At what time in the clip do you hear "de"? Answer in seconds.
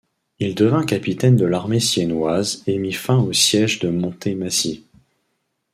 1.35-1.45, 3.81-3.89